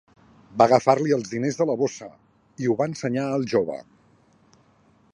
[0.59, 2.09] Va agafar-li els diners de la bossa
[2.65, 3.81] i ho va ensenyar al jove.